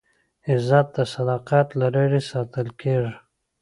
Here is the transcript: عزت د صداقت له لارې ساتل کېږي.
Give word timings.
عزت 0.51 0.87
د 0.95 0.97
صداقت 1.13 1.67
له 1.79 1.87
لارې 1.95 2.21
ساتل 2.31 2.67
کېږي. 2.81 3.13